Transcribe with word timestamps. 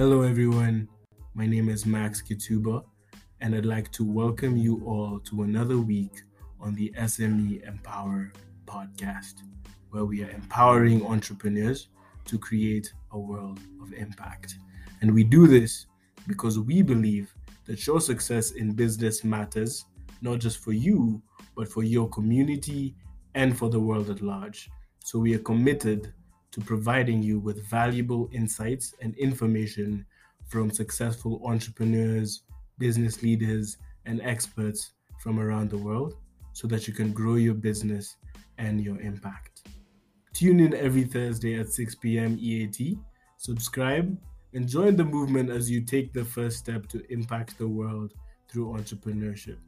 Hello, 0.00 0.22
everyone. 0.22 0.88
My 1.34 1.44
name 1.44 1.68
is 1.68 1.84
Max 1.84 2.22
Kituba, 2.22 2.82
and 3.42 3.54
I'd 3.54 3.66
like 3.66 3.92
to 3.92 4.02
welcome 4.02 4.56
you 4.56 4.80
all 4.86 5.20
to 5.26 5.42
another 5.42 5.76
week 5.76 6.22
on 6.58 6.74
the 6.74 6.90
SME 6.96 7.68
Empower 7.68 8.32
podcast, 8.64 9.42
where 9.90 10.06
we 10.06 10.24
are 10.24 10.30
empowering 10.30 11.04
entrepreneurs 11.04 11.88
to 12.24 12.38
create 12.38 12.90
a 13.12 13.18
world 13.18 13.60
of 13.82 13.92
impact. 13.92 14.54
And 15.02 15.12
we 15.12 15.22
do 15.22 15.46
this 15.46 15.84
because 16.26 16.58
we 16.58 16.80
believe 16.80 17.34
that 17.66 17.86
your 17.86 18.00
success 18.00 18.52
in 18.52 18.72
business 18.72 19.22
matters, 19.22 19.84
not 20.22 20.38
just 20.38 20.64
for 20.64 20.72
you, 20.72 21.20
but 21.54 21.68
for 21.68 21.82
your 21.82 22.08
community 22.08 22.96
and 23.34 23.54
for 23.54 23.68
the 23.68 23.78
world 23.78 24.08
at 24.08 24.22
large. 24.22 24.70
So 25.04 25.18
we 25.18 25.34
are 25.34 25.40
committed 25.40 26.14
to 26.52 26.60
providing 26.60 27.22
you 27.22 27.38
with 27.38 27.64
valuable 27.68 28.28
insights 28.32 28.94
and 29.00 29.14
information 29.16 30.04
from 30.48 30.70
successful 30.70 31.40
entrepreneurs, 31.44 32.42
business 32.78 33.22
leaders, 33.22 33.78
and 34.06 34.20
experts 34.22 34.92
from 35.22 35.38
around 35.38 35.70
the 35.70 35.78
world 35.78 36.14
so 36.52 36.66
that 36.66 36.88
you 36.88 36.94
can 36.94 37.12
grow 37.12 37.36
your 37.36 37.54
business 37.54 38.16
and 38.58 38.80
your 38.80 39.00
impact. 39.00 39.68
Tune 40.32 40.60
in 40.60 40.74
every 40.74 41.04
Thursday 41.04 41.58
at 41.58 41.68
6 41.68 41.94
p.m. 41.96 42.36
EAT, 42.40 42.98
subscribe, 43.36 44.16
and 44.54 44.68
join 44.68 44.96
the 44.96 45.04
movement 45.04 45.50
as 45.50 45.70
you 45.70 45.80
take 45.80 46.12
the 46.12 46.24
first 46.24 46.58
step 46.58 46.88
to 46.88 47.04
impact 47.12 47.58
the 47.58 47.68
world 47.68 48.14
through 48.48 48.72
entrepreneurship. 48.72 49.58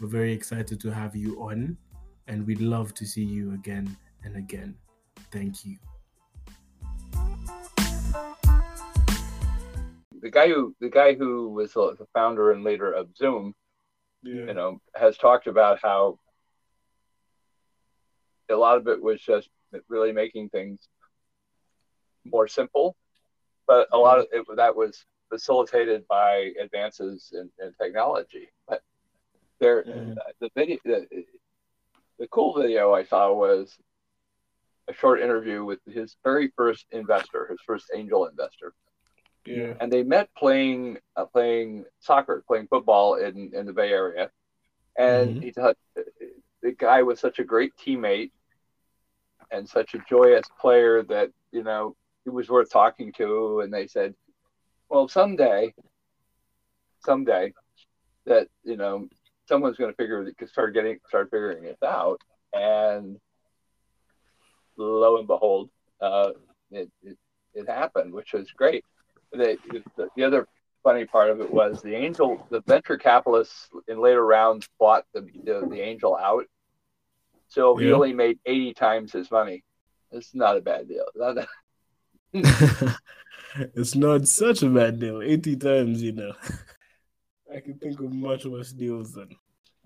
We're 0.00 0.08
very 0.08 0.32
excited 0.32 0.80
to 0.80 0.90
have 0.90 1.16
you 1.16 1.40
on, 1.40 1.76
and 2.28 2.46
we'd 2.46 2.60
love 2.60 2.92
to 2.94 3.06
see 3.06 3.24
you 3.24 3.54
again 3.54 3.96
and 4.24 4.36
again. 4.36 4.74
Thank 5.32 5.64
you. 5.64 5.76
The 10.20 10.30
guy 10.30 10.48
who 10.48 10.74
the 10.80 10.88
guy 10.90 11.14
who 11.14 11.50
was 11.50 11.72
the 11.72 12.06
founder 12.14 12.52
and 12.52 12.64
later 12.64 12.92
of 12.92 13.14
Zoom, 13.16 13.54
Yeah. 14.22 14.46
you 14.46 14.54
know, 14.54 14.80
has 14.94 15.16
talked 15.16 15.46
about 15.46 15.78
how 15.82 16.18
a 18.50 18.54
lot 18.54 18.78
of 18.78 18.86
it 18.88 19.02
was 19.02 19.20
just 19.20 19.48
really 19.88 20.12
making 20.12 20.48
things 20.50 20.88
more 22.24 22.46
simple, 22.48 22.96
but 23.66 23.88
a 23.92 23.98
lot 23.98 24.18
of 24.18 24.26
it 24.32 24.44
that 24.56 24.74
was 24.76 25.04
facilitated 25.28 26.06
by 26.08 26.52
advances 26.60 27.32
in, 27.32 27.50
in 27.64 27.72
technology. 27.80 28.48
But 28.68 28.82
there, 29.60 29.84
Mhm. 29.84 30.14
the 30.40 30.50
video, 30.54 30.78
the, 30.84 31.06
the 32.18 32.28
cool 32.28 32.54
video 32.60 32.92
I 32.92 33.04
saw 33.04 33.32
was 33.32 33.76
a 34.88 34.92
short 34.92 35.20
interview 35.20 35.64
with 35.64 35.80
his 35.86 36.16
very 36.24 36.52
first 36.56 36.86
investor, 36.92 37.46
his 37.48 37.60
first 37.66 37.90
angel 37.94 38.26
investor 38.26 38.72
Yeah. 39.46 39.74
and 39.80 39.92
they 39.92 40.02
met 40.02 40.28
playing 40.36 40.98
uh, 41.16 41.26
playing 41.26 41.84
soccer, 42.00 42.42
playing 42.46 42.68
football 42.68 43.14
in 43.16 43.50
in 43.54 43.66
the 43.66 43.72
Bay 43.72 43.90
Area. 43.92 44.30
And 44.98 45.36
Mhm. 45.36 45.42
he 45.42 45.52
thought 45.52 45.76
the 46.62 46.72
guy 46.72 47.02
was 47.02 47.20
such 47.20 47.38
a 47.38 47.44
great 47.44 47.72
teammate 47.76 48.30
and 49.50 49.68
such 49.68 49.94
a 49.94 49.98
joyous 50.08 50.46
player 50.60 51.02
that 51.04 51.30
you 51.52 51.62
know 51.62 51.94
he 52.24 52.30
was 52.30 52.48
worth 52.48 52.70
talking 52.70 53.12
to. 53.14 53.60
And 53.60 53.72
they 53.72 53.86
said, 53.86 54.14
"Well, 54.88 55.08
someday, 55.08 55.74
someday, 57.04 57.52
that 58.26 58.48
you 58.64 58.76
know 58.76 59.08
someone's 59.48 59.76
going 59.76 59.90
to 59.92 59.96
figure 59.96 60.30
start 60.46 60.74
getting 60.74 60.98
start 61.08 61.30
figuring 61.30 61.64
it 61.64 61.78
out." 61.84 62.20
And 62.52 63.18
lo 64.76 65.18
and 65.18 65.26
behold, 65.26 65.70
uh, 66.00 66.32
it, 66.70 66.90
it 67.02 67.16
it 67.54 67.68
happened, 67.68 68.12
which 68.12 68.32
was 68.32 68.50
great 68.52 68.84
the, 69.32 69.58
the, 69.96 70.08
the 70.16 70.24
other 70.24 70.48
funny 70.82 71.04
part 71.04 71.30
of 71.30 71.40
it 71.40 71.52
was 71.52 71.82
the 71.82 71.94
angel, 71.94 72.46
the 72.50 72.60
venture 72.60 72.96
capitalists 72.96 73.68
in 73.88 74.00
later 74.00 74.24
rounds 74.24 74.68
bought 74.78 75.04
the, 75.12 75.22
the, 75.44 75.66
the 75.68 75.80
angel 75.80 76.16
out. 76.16 76.44
So 77.48 77.76
he 77.76 77.92
only 77.92 78.12
made 78.12 78.38
80 78.44 78.74
times 78.74 79.12
his 79.12 79.30
money. 79.30 79.62
It's 80.10 80.34
not 80.34 80.56
a 80.56 80.60
bad 80.60 80.88
deal. 80.88 81.06
Not- 81.14 81.46
it's 83.74 83.94
not 83.94 84.28
such 84.28 84.62
a 84.62 84.68
bad 84.68 84.98
deal. 84.98 85.22
80 85.22 85.56
times, 85.56 86.02
you 86.02 86.12
know. 86.12 86.32
I 87.54 87.60
can 87.60 87.78
think 87.78 88.00
of 88.00 88.12
much 88.12 88.44
worse 88.44 88.72
deals 88.72 89.12
than 89.12 89.28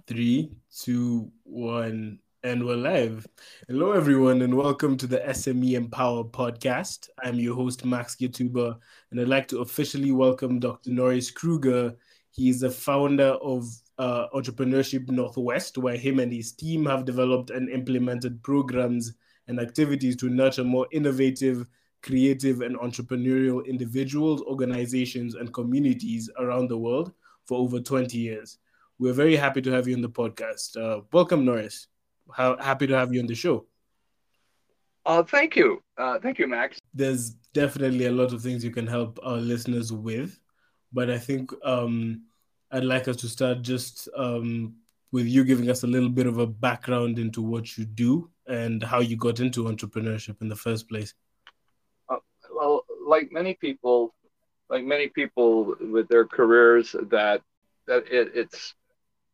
three, 0.06 0.50
two, 0.74 1.30
one, 1.44 2.18
and 2.42 2.64
we're 2.64 2.76
live. 2.76 3.26
Hello, 3.68 3.92
everyone, 3.92 4.40
and 4.40 4.56
welcome 4.56 4.96
to 4.96 5.06
the 5.06 5.18
SME 5.18 5.72
Empower 5.72 6.24
podcast. 6.24 7.10
I'm 7.22 7.34
your 7.34 7.54
host, 7.54 7.84
Max 7.84 8.16
Gituba, 8.16 8.78
and 9.10 9.20
I'd 9.20 9.28
like 9.28 9.46
to 9.48 9.58
officially 9.58 10.10
welcome 10.10 10.58
Dr. 10.58 10.90
Norris 10.90 11.30
Krueger. 11.30 11.94
He's 12.30 12.60
the 12.60 12.70
founder 12.70 13.32
of 13.42 13.68
uh, 13.98 14.28
Entrepreneurship 14.34 15.10
Northwest, 15.10 15.76
where 15.76 15.98
him 15.98 16.18
and 16.18 16.32
his 16.32 16.52
team 16.52 16.86
have 16.86 17.04
developed 17.04 17.50
and 17.50 17.68
implemented 17.68 18.42
programs 18.42 19.12
and 19.46 19.60
activities 19.60 20.16
to 20.16 20.30
nurture 20.30 20.64
more 20.64 20.86
innovative 20.92 21.66
creative 22.02 22.62
and 22.62 22.78
entrepreneurial 22.78 23.66
individuals, 23.66 24.40
organizations, 24.42 25.34
and 25.34 25.52
communities 25.52 26.30
around 26.38 26.68
the 26.68 26.78
world 26.78 27.12
for 27.44 27.58
over 27.58 27.80
20 27.80 28.16
years. 28.16 28.56
We're 28.98 29.12
very 29.12 29.36
happy 29.36 29.60
to 29.60 29.70
have 29.72 29.86
you 29.86 29.94
on 29.94 30.00
the 30.00 30.08
podcast. 30.08 30.78
Uh, 30.78 31.02
welcome, 31.12 31.44
Norris. 31.44 31.88
How 32.36 32.56
happy 32.56 32.86
to 32.86 32.94
have 32.96 33.12
you 33.12 33.20
on 33.20 33.26
the 33.26 33.34
show. 33.34 33.66
uh, 35.06 35.22
thank 35.22 35.56
you. 35.56 35.82
Uh, 35.96 36.18
thank 36.18 36.38
you, 36.38 36.46
Max. 36.46 36.78
There's 36.94 37.30
definitely 37.52 38.06
a 38.06 38.12
lot 38.12 38.32
of 38.32 38.42
things 38.42 38.64
you 38.64 38.70
can 38.70 38.86
help 38.86 39.18
our 39.22 39.36
listeners 39.36 39.92
with, 39.92 40.38
but 40.92 41.10
I 41.10 41.18
think 41.18 41.50
um, 41.64 42.22
I'd 42.70 42.84
like 42.84 43.08
us 43.08 43.16
to 43.16 43.28
start 43.28 43.62
just 43.62 44.08
um, 44.16 44.74
with 45.12 45.26
you 45.26 45.44
giving 45.44 45.70
us 45.70 45.82
a 45.82 45.86
little 45.86 46.08
bit 46.08 46.26
of 46.26 46.38
a 46.38 46.46
background 46.46 47.18
into 47.18 47.42
what 47.42 47.76
you 47.76 47.84
do 47.84 48.30
and 48.46 48.82
how 48.82 49.00
you 49.00 49.16
got 49.16 49.40
into 49.40 49.64
entrepreneurship 49.64 50.40
in 50.40 50.48
the 50.48 50.56
first 50.56 50.88
place. 50.88 51.14
Well, 52.52 52.84
like 53.06 53.32
many 53.32 53.54
people, 53.54 54.14
like 54.68 54.84
many 54.84 55.08
people 55.08 55.74
with 55.80 56.08
their 56.08 56.26
careers, 56.26 56.94
that 57.10 57.40
that 57.86 58.04
it, 58.10 58.32
it's 58.34 58.74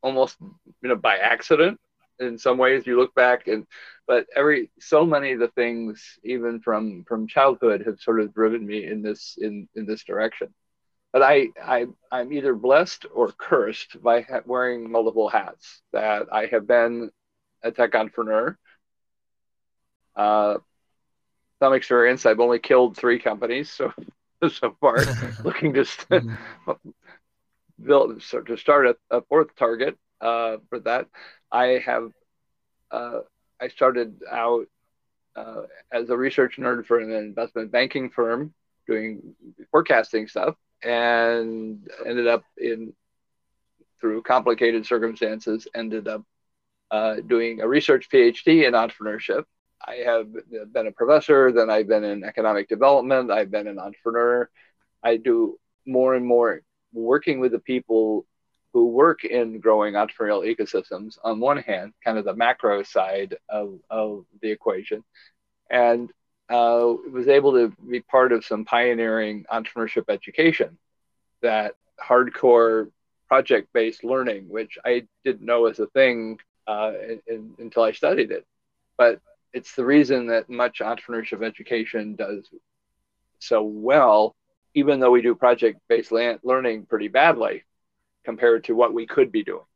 almost 0.01 0.37
you 0.81 0.89
know 0.89 0.95
by 0.95 1.17
accident 1.17 1.79
in 2.19 2.37
some 2.37 2.57
ways. 2.57 2.85
You 2.87 2.97
look 2.99 3.13
back 3.15 3.47
and, 3.47 3.65
but 4.07 4.25
every 4.35 4.69
so 4.79 5.05
many 5.05 5.33
of 5.33 5.39
the 5.39 5.49
things, 5.49 6.19
even 6.23 6.59
from 6.61 7.03
from 7.07 7.27
childhood, 7.27 7.83
have 7.85 7.99
sort 7.99 8.21
of 8.21 8.33
driven 8.33 8.65
me 8.65 8.85
in 8.85 9.01
this 9.01 9.37
in 9.39 9.67
in 9.75 9.85
this 9.85 10.03
direction. 10.03 10.53
But 11.13 11.23
I 11.23 11.47
I 11.61 11.87
I'm 12.11 12.31
either 12.33 12.53
blessed 12.55 13.05
or 13.13 13.31
cursed 13.31 14.01
by 14.01 14.21
ha- 14.21 14.41
wearing 14.45 14.91
multiple 14.91 15.29
hats. 15.29 15.81
That 15.93 16.27
I 16.31 16.47
have 16.47 16.67
been 16.67 17.11
a 17.63 17.71
tech 17.71 17.95
entrepreneur. 17.95 18.57
Uh, 20.15 20.57
some 21.61 21.73
experience. 21.73 22.25
I've 22.25 22.39
only 22.39 22.59
killed 22.59 22.97
three 22.97 23.19
companies 23.19 23.71
so 23.71 23.91
so 24.49 24.75
far. 24.79 25.05
looking 25.43 25.73
to 25.73 25.85
st- 25.85 26.23
build 27.83 28.21
so 28.21 28.41
to 28.41 28.57
start 28.57 28.87
a, 28.87 28.97
a 29.17 29.21
fourth 29.23 29.55
target 29.55 29.97
uh, 30.21 30.57
for 30.69 30.79
that. 30.79 31.07
I 31.51 31.81
have 31.85 32.11
uh, 32.91 33.19
I 33.59 33.67
started 33.67 34.21
out 34.31 34.67
uh, 35.35 35.61
as 35.91 36.09
a 36.09 36.17
research 36.17 36.57
nerd 36.57 36.85
for 36.85 36.99
an 36.99 37.11
investment 37.11 37.71
banking 37.71 38.09
firm 38.09 38.53
doing 38.87 39.35
forecasting 39.71 40.27
stuff, 40.27 40.55
and 40.83 41.87
ended 42.05 42.27
up 42.27 42.43
in 42.57 42.93
through 43.99 44.21
complicated 44.21 44.85
circumstances 44.85 45.67
ended 45.75 46.07
up 46.07 46.23
uh, 46.91 47.15
doing 47.15 47.61
a 47.61 47.67
research 47.67 48.09
PhD 48.09 48.67
in 48.67 48.73
entrepreneurship. 48.73 49.43
I 49.85 49.95
have 50.05 50.27
been 50.71 50.87
a 50.87 50.91
professor, 50.91 51.51
then 51.51 51.69
I've 51.69 51.87
been 51.87 52.03
in 52.03 52.23
economic 52.23 52.67
development, 52.67 53.31
I've 53.31 53.51
been 53.51 53.67
an 53.67 53.79
entrepreneur. 53.79 54.49
I 55.03 55.17
do 55.17 55.59
more 55.85 56.15
and 56.15 56.25
more 56.25 56.61
working 56.93 57.39
with 57.39 57.51
the 57.51 57.59
people 57.59 58.25
who 58.77 58.89
work 58.89 59.25
in 59.25 59.59
growing 59.59 59.95
entrepreneurial 59.95 60.45
ecosystems 60.45 61.17
on 61.23 61.39
one 61.39 61.57
hand, 61.57 61.93
kind 62.05 62.19
of 62.19 62.25
the 62.25 62.35
macro 62.35 62.83
side 62.83 63.35
of, 63.49 63.79
of 63.89 64.23
the 64.39 64.51
equation, 64.51 65.03
and 65.71 66.11
uh, 66.47 66.93
was 67.11 67.27
able 67.27 67.53
to 67.53 67.73
be 67.89 68.01
part 68.01 68.31
of 68.31 68.45
some 68.45 68.65
pioneering 68.65 69.45
entrepreneurship 69.51 70.03
education 70.09 70.77
that 71.41 71.73
hardcore 71.99 72.91
project 73.27 73.69
based 73.73 74.03
learning, 74.03 74.47
which 74.47 74.77
I 74.85 75.07
didn't 75.25 75.41
know 75.41 75.61
was 75.61 75.79
a 75.79 75.87
thing 75.87 76.37
uh, 76.67 76.91
in, 77.01 77.21
in, 77.25 77.53
until 77.57 77.81
I 77.81 77.93
studied 77.93 78.29
it. 78.29 78.45
But 78.95 79.21
it's 79.53 79.73
the 79.73 79.85
reason 79.85 80.27
that 80.27 80.51
much 80.51 80.81
entrepreneurship 80.81 81.43
education 81.43 82.15
does 82.15 82.47
so 83.39 83.63
well, 83.63 84.35
even 84.75 84.99
though 84.99 85.09
we 85.09 85.23
do 85.23 85.33
project 85.33 85.79
based 85.89 86.11
learning 86.11 86.85
pretty 86.85 87.07
badly 87.07 87.63
compared 88.27 88.65
to 88.65 88.75
what 88.75 88.93
we 88.93 89.07
could 89.07 89.31
be 89.31 89.43
doing. 89.51 89.69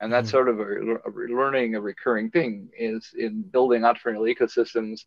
And 0.00 0.10
that's 0.10 0.28
Mhm. 0.28 0.36
sort 0.36 0.48
of 0.48 0.56
a, 0.60 0.70
a 1.08 1.10
learning, 1.40 1.74
a 1.74 1.80
recurring 1.80 2.30
thing 2.30 2.70
is 2.76 3.14
in 3.24 3.42
building 3.42 3.82
entrepreneurial 3.82 4.34
ecosystems. 4.34 5.04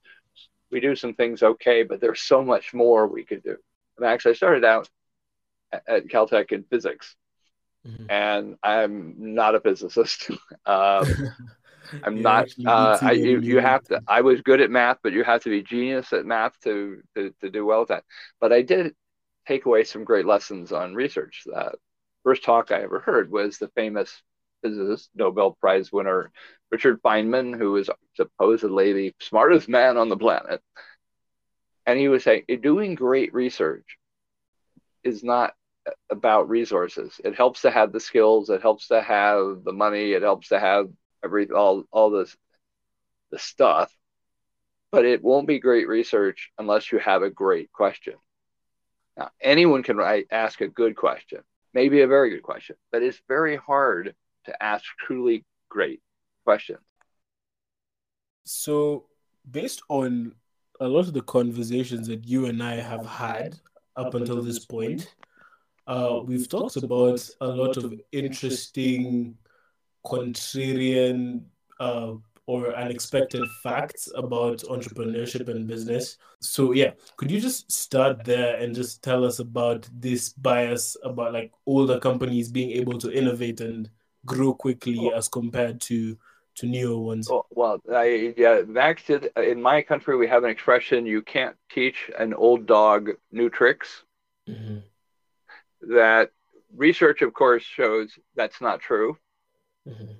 We 0.71 0.79
do 0.79 0.95
some 0.95 1.15
things 1.15 1.41
okay, 1.41 1.81
but 1.89 1.99
there's 1.99 2.21
so 2.21 2.43
much 2.43 2.73
more 2.75 3.07
we 3.07 3.25
could 3.25 3.43
do. 3.43 3.57
And 3.97 4.05
actually, 4.05 4.33
I 4.33 4.35
started 4.35 4.63
out 4.63 4.87
at 5.87 6.07
Caltech 6.07 6.51
in 6.51 6.63
physics, 6.63 7.15
mm-hmm. 7.87 8.05
and 8.09 8.55
I'm 8.61 9.15
not 9.41 9.55
a 9.55 9.59
physicist. 9.59 10.29
um, 10.75 11.05
I'm 12.03 12.21
not. 12.21 12.47
Uh, 12.65 12.97
I 13.01 13.11
you, 13.13 13.39
you 13.41 13.59
have 13.59 13.83
to. 13.85 14.01
I 14.07 14.21
was 14.21 14.41
good 14.41 14.61
at 14.61 14.71
math, 14.71 14.99
but 15.03 15.13
you 15.13 15.23
have 15.23 15.41
to 15.43 15.49
be 15.49 15.63
genius 15.63 16.13
at 16.13 16.25
math 16.25 16.59
to 16.65 17.01
to, 17.15 17.33
to 17.41 17.49
do 17.49 17.65
well 17.65 17.81
at 17.83 17.87
that. 17.89 18.03
But 18.39 18.53
I 18.53 18.61
did 18.61 18.95
take 19.47 19.65
away 19.65 19.83
some 19.83 20.03
great 20.03 20.25
lessons 20.25 20.71
on 20.71 20.95
research. 20.95 21.43
The 21.45 21.73
first 22.25 22.43
talk 22.43 22.71
I 22.71 22.81
ever 22.81 22.99
heard 22.99 23.31
was 23.31 23.57
the 23.57 23.69
famous 23.69 24.21
physicist, 24.61 25.11
Nobel 25.15 25.51
Prize 25.61 25.91
winner 25.91 26.31
Richard 26.71 27.01
Feynman, 27.03 27.57
who 27.57 27.77
is 27.77 27.89
supposedly 28.15 28.93
the 28.93 29.13
smartest 29.21 29.69
man 29.69 29.95
on 29.95 30.09
the 30.09 30.17
planet. 30.17 30.61
And 31.85 31.99
he 31.99 32.07
was 32.07 32.23
saying, 32.23 32.45
doing 32.61 32.95
great 32.95 33.33
research 33.33 33.97
is 35.03 35.23
not 35.23 35.53
about 36.09 36.49
resources. 36.49 37.21
It 37.23 37.35
helps 37.35 37.61
to 37.61 37.69
have 37.69 37.91
the 37.91 37.99
skills, 37.99 38.49
it 38.49 38.63
helps 38.63 38.87
to 38.87 39.03
have 39.03 39.63
the 39.63 39.71
money, 39.71 40.13
it 40.13 40.23
helps 40.23 40.49
to 40.49 40.59
have 40.59 40.89
every 41.23 41.47
all 41.51 41.83
all 41.91 42.09
this 42.09 42.35
the 43.29 43.37
stuff, 43.37 43.95
but 44.91 45.05
it 45.05 45.23
won't 45.23 45.47
be 45.47 45.59
great 45.59 45.87
research 45.87 46.51
unless 46.57 46.91
you 46.91 46.97
have 46.97 47.21
a 47.21 47.29
great 47.29 47.71
question. 47.71 48.15
Now, 49.15 49.29
anyone 49.39 49.83
can 49.83 49.99
ask 50.31 50.61
a 50.61 50.67
good 50.67 50.95
question, 50.95 51.41
maybe 51.75 52.01
a 52.01 52.07
very 52.07 52.29
good 52.31 52.41
question, 52.41 52.75
but 52.91 53.03
it's 53.03 53.21
very 53.27 53.57
hard 53.57 54.15
to 54.45 54.63
ask 54.63 54.83
truly 55.05 55.45
great 55.69 56.01
questions. 56.45 56.79
So, 58.45 59.05
based 59.51 59.81
on 59.89 60.33
a 60.79 60.87
lot 60.87 61.01
of 61.01 61.13
the 61.13 61.21
conversations 61.21 62.07
that 62.07 62.25
you 62.25 62.45
and 62.45 62.63
I 62.63 62.75
have 62.75 63.05
had 63.05 63.59
up 63.95 64.13
until 64.13 64.41
this 64.41 64.65
point, 64.65 65.13
uh, 65.85 66.21
we've 66.25 66.47
talked 66.47 66.77
about 66.77 67.29
a 67.41 67.47
lot 67.47 67.77
of 67.77 67.93
interesting, 68.11 69.37
contrarian, 70.05 71.43
uh, 71.79 72.13
or 72.47 72.75
unexpected 72.75 73.43
facts 73.63 74.09
about 74.15 74.59
entrepreneurship 74.59 75.49
and 75.49 75.67
business. 75.67 76.17
So 76.39 76.73
yeah, 76.73 76.91
could 77.17 77.31
you 77.31 77.41
just 77.41 77.71
start 77.71 78.23
there 78.23 78.57
and 78.57 78.75
just 78.75 79.03
tell 79.03 79.25
us 79.25 79.39
about 79.39 79.89
this 79.91 80.29
bias 80.29 80.95
about 81.03 81.33
like 81.33 81.51
older 81.65 81.99
companies 81.99 82.51
being 82.51 82.71
able 82.71 82.99
to 82.99 83.11
innovate 83.11 83.61
and 83.61 83.89
grow 84.25 84.53
quickly 84.53 85.11
as 85.15 85.27
compared 85.27 85.81
to 85.81 86.17
to 86.55 86.65
newer 86.65 86.97
ones? 86.97 87.29
Well, 87.29 87.47
well 87.49 87.81
I, 87.91 88.33
yeah, 88.37 88.61
Max 88.67 89.03
did. 89.05 89.29
In 89.35 89.61
my 89.61 89.81
country, 89.81 90.15
we 90.15 90.27
have 90.27 90.43
an 90.43 90.49
expression: 90.49 91.05
"You 91.05 91.21
can't 91.21 91.55
teach 91.69 92.11
an 92.17 92.33
old 92.33 92.65
dog 92.65 93.09
new 93.31 93.49
tricks." 93.49 94.03
Mm-hmm. 94.47 94.77
That 95.95 96.31
research, 96.75 97.21
of 97.21 97.33
course, 97.33 97.63
shows 97.63 98.17
that's 98.35 98.61
not 98.61 98.79
true. 98.79 99.17
Mm-hmm. 99.87 100.13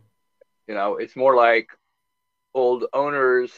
You 0.68 0.74
know, 0.74 0.96
it's 0.96 1.16
more 1.16 1.36
like 1.36 1.70
old 2.56 2.86
owners 2.94 3.52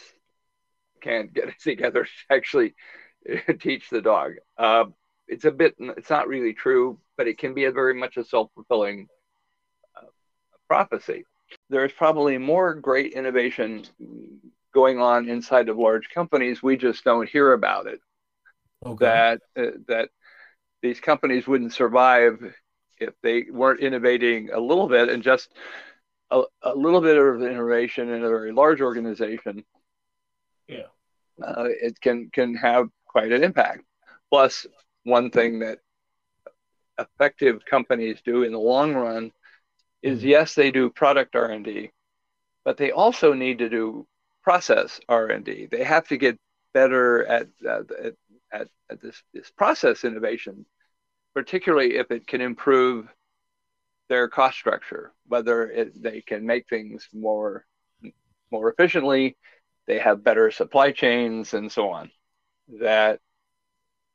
can't 1.02 1.34
get 1.34 1.58
together 1.62 2.04
to 2.04 2.36
actually 2.36 2.76
teach 3.60 3.90
the 3.90 4.02
dog. 4.02 4.34
Uh, 4.58 4.86
it's 5.28 5.46
a 5.46 5.52
bit, 5.52 5.76
it's 5.80 6.10
not 6.10 6.28
really 6.28 6.54
true, 6.54 7.00
but 7.16 7.28
it 7.28 7.38
can 7.38 7.54
be 7.54 7.66
a 7.66 7.72
very 7.72 7.94
much 7.94 8.18
a 8.18 8.24
self 8.26 8.50
fulfilling 8.54 9.08
uh, 9.96 10.08
prophecy. 10.68 11.24
There's 11.70 11.94
probably 11.94 12.38
more 12.38 12.74
great 12.74 13.14
innovation 13.14 13.86
going 14.74 15.00
on 15.00 15.30
inside 15.30 15.70
of 15.70 15.78
large 15.78 16.10
companies. 16.10 16.62
We 16.62 16.78
just 16.78 17.04
don't 17.04 17.30
hear 17.30 17.54
about 17.54 17.88
it. 17.88 18.00
Okay. 18.86 19.06
That 19.06 19.42
uh, 19.58 19.72
that 19.88 20.10
these 20.82 21.00
companies 21.00 21.48
wouldn't 21.48 21.74
survive 21.74 22.54
if 23.00 23.14
they 23.24 23.46
weren't 23.50 23.80
innovating 23.80 24.50
a 24.52 24.60
little 24.60 24.88
bit 24.88 25.10
and 25.10 25.24
just 25.24 25.54
a, 26.32 26.44
a 26.62 26.76
little 26.76 27.02
bit 27.02 27.18
of 27.18 27.42
innovation 27.42 28.10
in 28.10 28.24
a 28.24 28.30
very 28.30 28.52
large 28.52 28.82
organization, 28.82 29.64
yeah, 30.68 30.88
uh, 31.44 31.66
it 31.68 32.00
can 32.02 32.30
can 32.32 32.56
have 32.56 32.90
quite 33.06 33.32
an 33.32 33.44
impact. 33.44 33.84
Plus, 34.30 34.66
one 35.04 35.30
thing 35.32 35.60
that 35.60 35.80
effective 37.00 37.64
companies 37.66 38.22
do 38.26 38.44
in 38.44 38.52
the 38.52 38.60
long 38.60 38.94
run 38.94 39.32
is 40.02 40.20
mm-hmm. 40.20 40.30
yes, 40.30 40.56
they 40.56 40.72
do 40.72 40.90
product 40.90 41.36
R 41.36 41.46
and 41.52 41.64
D, 41.64 41.92
but 42.66 42.78
they 42.78 42.92
also 42.92 43.34
need 43.34 43.60
to 43.60 43.70
do 43.70 44.06
process 44.44 45.00
R 45.08 45.28
and 45.28 45.46
D. 45.46 45.68
They 45.70 45.84
have 45.84 46.08
to 46.10 46.18
get 46.18 46.38
better 46.74 47.26
at, 47.26 47.48
at, 47.68 48.16
at, 48.52 48.68
at 48.90 49.02
this, 49.02 49.22
this 49.34 49.50
process 49.52 50.04
innovation, 50.04 50.66
particularly 51.34 51.96
if 51.96 52.12
it 52.12 52.28
can 52.28 52.42
improve 52.42 53.08
their 54.10 54.28
cost 54.28 54.58
structure, 54.58 55.12
whether 55.28 55.70
it, 55.70 56.02
they 56.02 56.22
can 56.22 56.46
make 56.46 56.68
things 56.70 57.08
more 57.14 57.66
more 58.50 58.72
efficiently, 58.72 59.36
they 59.88 60.00
have 60.00 60.24
better 60.24 60.52
supply 60.52 60.92
chains, 60.92 61.54
and 61.54 61.72
so 61.72 61.90
on. 61.90 62.12
That 62.80 63.20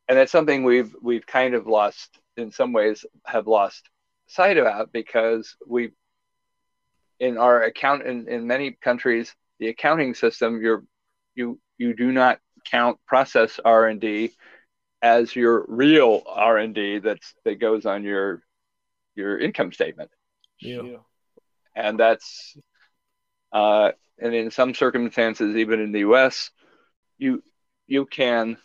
and 0.08 0.18
that's 0.18 0.32
something 0.32 0.64
we've 0.64 0.94
we've 1.00 1.26
kind 1.26 1.54
of 1.54 1.66
lost 1.66 2.18
in 2.36 2.50
some 2.50 2.72
ways 2.72 3.04
have 3.26 3.46
lost 3.46 3.88
sight 4.26 4.58
about 4.58 4.92
because 4.92 5.56
we 5.66 5.90
in 7.20 7.38
our 7.38 7.62
account 7.62 8.02
in, 8.02 8.28
in 8.28 8.46
many 8.46 8.72
countries 8.72 9.34
the 9.58 9.68
accounting 9.68 10.14
system 10.14 10.60
you're 10.60 10.84
you 11.34 11.58
you 11.78 11.94
do 11.94 12.12
not 12.12 12.38
count 12.64 12.98
process 13.06 13.60
r&d 13.64 14.30
as 15.02 15.34
your 15.36 15.64
real 15.68 16.22
r&d 16.26 16.98
that's 16.98 17.34
that 17.44 17.60
goes 17.60 17.86
on 17.86 18.02
your 18.02 18.42
your 19.14 19.38
income 19.38 19.72
statement. 19.72 20.10
Yeah. 20.60 20.98
And 21.74 21.98
that's 21.98 22.56
uh, 23.52 23.92
and 24.18 24.34
in 24.34 24.50
some 24.50 24.74
circumstances, 24.74 25.56
even 25.56 25.80
in 25.80 25.92
the 25.92 26.00
U.S., 26.00 26.50
you 27.18 27.42
you 27.86 28.06
can 28.06 28.56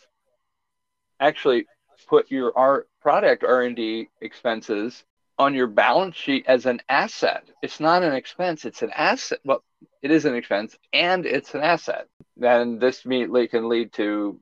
actually 1.20 1.66
put 2.08 2.30
your 2.30 2.56
art 2.56 2.88
product 3.00 3.44
R 3.44 3.62
and 3.62 3.76
D 3.76 4.08
expenses 4.20 5.04
on 5.38 5.54
your 5.54 5.66
balance 5.66 6.16
sheet 6.16 6.44
as 6.46 6.66
an 6.66 6.80
asset. 6.88 7.44
It's 7.62 7.80
not 7.80 8.02
an 8.02 8.12
expense; 8.12 8.64
it's 8.64 8.82
an 8.82 8.90
asset. 8.94 9.40
Well, 9.44 9.62
it 10.02 10.10
is 10.10 10.24
an 10.24 10.34
expense 10.34 10.76
and 10.92 11.26
it's 11.26 11.54
an 11.54 11.62
asset. 11.62 12.06
And 12.40 12.80
this 12.80 13.04
immediately 13.04 13.48
can 13.48 13.68
lead 13.68 13.92
to 13.94 14.38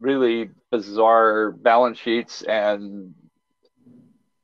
really 0.00 0.50
bizarre 0.70 1.50
balance 1.50 1.98
sheets 1.98 2.42
and 2.42 3.14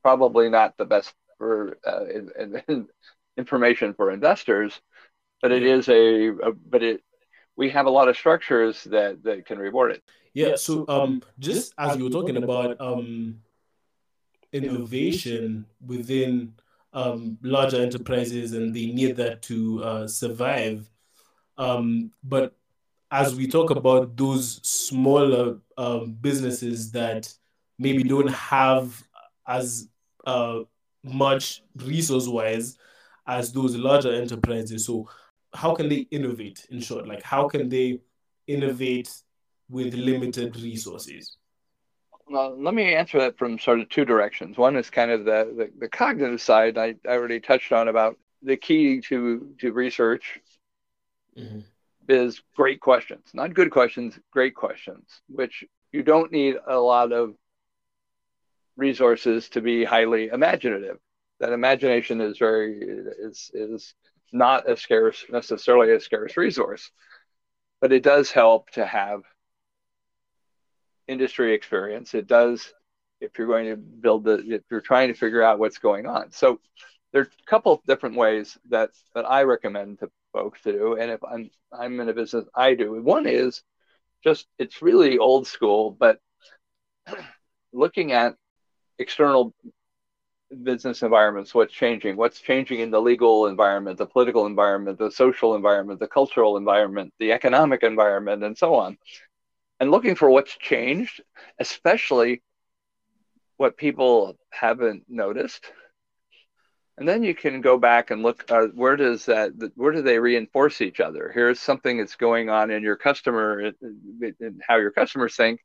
probably 0.01 0.49
not 0.49 0.77
the 0.77 0.85
best 0.85 1.13
for 1.37 1.77
uh, 1.85 2.05
in, 2.05 2.29
in 2.67 2.87
information 3.37 3.93
for 3.93 4.11
investors, 4.11 4.79
but 5.41 5.51
it 5.51 5.63
is 5.63 5.89
a, 5.89 6.29
a, 6.29 6.51
but 6.51 6.83
it 6.83 7.03
we 7.55 7.69
have 7.69 7.85
a 7.85 7.89
lot 7.89 8.07
of 8.07 8.17
structures 8.17 8.83
that 8.85 9.23
that 9.23 9.45
can 9.45 9.57
reward 9.57 9.91
it. 9.91 10.03
Yeah. 10.33 10.55
So 10.55 10.85
um, 10.87 11.21
just 11.39 11.73
as 11.77 11.97
you 11.97 12.05
were 12.05 12.09
talking 12.09 12.37
about 12.37 12.79
um, 12.79 13.41
innovation 14.53 15.65
within 15.85 16.53
um, 16.93 17.37
larger 17.41 17.81
enterprises 17.81 18.53
and 18.53 18.73
they 18.75 18.87
need 18.87 19.15
that 19.17 19.41
to 19.43 19.83
uh, 19.83 20.07
survive. 20.07 20.89
Um, 21.57 22.11
but 22.23 22.55
as 23.11 23.35
we 23.35 23.47
talk 23.47 23.69
about 23.69 24.15
those 24.15 24.59
smaller 24.63 25.57
um, 25.77 26.13
businesses 26.13 26.91
that 26.91 27.33
maybe 27.77 28.03
don't 28.03 28.29
have 28.31 29.03
as 29.47 29.87
uh, 30.25 30.59
much 31.03 31.63
resource 31.75 32.27
wise 32.27 32.77
as 33.27 33.51
those 33.53 33.75
larger 33.75 34.13
enterprises. 34.13 34.85
So, 34.85 35.09
how 35.53 35.75
can 35.75 35.89
they 35.89 36.07
innovate 36.11 36.65
in 36.69 36.79
short? 36.79 37.07
Like, 37.07 37.23
how 37.23 37.47
can 37.47 37.69
they 37.69 37.99
innovate 38.47 39.11
with 39.69 39.93
limited 39.93 40.55
resources? 40.57 41.37
Well, 42.27 42.55
let 42.57 42.73
me 42.73 42.93
answer 42.93 43.19
that 43.19 43.37
from 43.37 43.59
sort 43.59 43.81
of 43.81 43.89
two 43.89 44.05
directions. 44.05 44.57
One 44.57 44.77
is 44.77 44.89
kind 44.89 45.11
of 45.11 45.25
the, 45.25 45.53
the, 45.57 45.71
the 45.79 45.89
cognitive 45.89 46.41
side 46.41 46.77
I, 46.77 46.95
I 47.07 47.13
already 47.13 47.41
touched 47.41 47.73
on 47.73 47.89
about 47.89 48.17
the 48.41 48.55
key 48.55 49.01
to, 49.01 49.53
to 49.59 49.73
research 49.73 50.39
mm-hmm. 51.37 51.59
is 52.07 52.41
great 52.55 52.79
questions, 52.79 53.27
not 53.33 53.53
good 53.53 53.69
questions, 53.69 54.17
great 54.31 54.55
questions, 54.55 55.21
which 55.27 55.65
you 55.91 56.03
don't 56.03 56.31
need 56.31 56.55
a 56.67 56.77
lot 56.77 57.11
of 57.11 57.35
resources 58.81 59.47
to 59.49 59.61
be 59.61 59.83
highly 59.85 60.27
imaginative. 60.27 60.97
That 61.39 61.53
imagination 61.53 62.19
is 62.19 62.37
very 62.37 62.79
is 63.27 63.51
is 63.53 63.93
not 64.33 64.69
a 64.69 64.75
scarce 64.75 65.23
necessarily 65.29 65.93
a 65.93 65.99
scarce 65.99 66.35
resource, 66.35 66.91
but 67.79 67.91
it 67.91 68.03
does 68.03 68.31
help 68.31 68.71
to 68.71 68.85
have 68.85 69.21
industry 71.07 71.53
experience. 71.53 72.13
It 72.13 72.27
does 72.27 72.73
if 73.21 73.37
you're 73.37 73.47
going 73.47 73.69
to 73.69 73.77
build 73.77 74.23
the 74.23 74.35
if 74.57 74.63
you're 74.71 74.81
trying 74.81 75.09
to 75.09 75.19
figure 75.23 75.43
out 75.43 75.59
what's 75.59 75.77
going 75.77 76.07
on. 76.07 76.31
So 76.31 76.59
there's 77.13 77.27
a 77.27 77.49
couple 77.49 77.73
of 77.73 77.83
different 77.85 78.15
ways 78.15 78.57
that 78.69 78.89
that 79.13 79.29
I 79.29 79.43
recommend 79.43 79.99
to 79.99 80.09
folks 80.33 80.61
to 80.63 80.71
do. 80.71 80.95
And 80.95 81.11
if 81.11 81.23
I'm 81.23 81.51
I'm 81.71 81.99
in 81.99 82.09
a 82.09 82.13
business, 82.13 82.45
I 82.55 82.73
do. 82.73 83.01
One 83.01 83.27
is 83.27 83.61
just 84.23 84.47
it's 84.57 84.81
really 84.81 85.17
old 85.17 85.47
school, 85.47 85.91
but 85.91 86.19
looking 87.73 88.11
at 88.11 88.35
external 89.01 89.53
business 90.63 91.01
environments, 91.01 91.55
what's 91.55 91.73
changing, 91.73 92.17
what's 92.17 92.41
changing 92.41 92.79
in 92.79 92.91
the 92.91 93.01
legal 93.01 93.47
environment, 93.47 93.97
the 93.97 94.05
political 94.05 94.45
environment, 94.45 94.97
the 94.99 95.11
social 95.11 95.55
environment, 95.55 95.99
the 95.99 96.07
cultural 96.07 96.57
environment, 96.57 97.13
the 97.19 97.31
economic 97.31 97.83
environment, 97.83 98.43
and 98.43 98.57
so 98.57 98.75
on. 98.75 98.97
And 99.79 99.91
looking 99.91 100.15
for 100.15 100.29
what's 100.29 100.55
changed, 100.57 101.21
especially 101.59 102.41
what 103.57 103.77
people 103.77 104.35
haven't 104.49 105.03
noticed. 105.07 105.71
And 107.01 107.09
then 107.09 107.23
you 107.23 107.33
can 107.33 107.61
go 107.61 107.79
back 107.79 108.11
and 108.11 108.21
look 108.21 108.45
uh, 108.51 108.67
where 108.75 108.95
does 108.95 109.25
that 109.25 109.53
where 109.73 109.91
do 109.91 110.03
they 110.03 110.19
reinforce 110.19 110.81
each 110.81 110.99
other? 110.99 111.31
Here's 111.33 111.59
something 111.59 111.97
that's 111.97 112.15
going 112.15 112.51
on 112.51 112.69
in 112.69 112.83
your 112.83 112.95
customer 112.95 113.71
in 113.81 114.59
how 114.67 114.77
your 114.77 114.91
customers 114.91 115.35
think, 115.35 115.61